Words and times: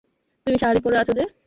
তুমি 0.47 0.57
শাড়ি 0.57 0.79
পরে 0.85 0.97
আছো 0.97 1.13
যে? 1.17 1.23